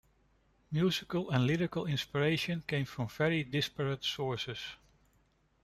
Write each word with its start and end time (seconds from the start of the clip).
Musical 0.71 1.29
and 1.29 1.45
lyrical 1.45 1.85
inspiration 1.85 2.63
came 2.67 2.85
from 2.85 3.07
very 3.07 3.43
disparate 3.43 4.03
sources. 4.03 4.57